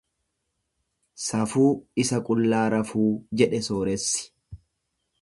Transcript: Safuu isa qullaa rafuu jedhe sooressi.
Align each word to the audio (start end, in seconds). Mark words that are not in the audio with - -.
Safuu 1.25 1.67
isa 2.05 2.21
qullaa 2.31 2.65
rafuu 2.77 3.07
jedhe 3.43 3.65
sooressi. 3.71 4.29